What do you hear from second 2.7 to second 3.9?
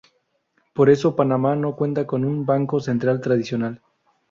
central tradicional.